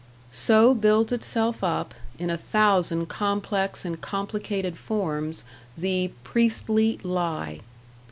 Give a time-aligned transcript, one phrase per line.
[0.31, 5.43] So builds itself up, in a thousand complex and complicated forms,
[5.77, 7.59] the Priestly Lie.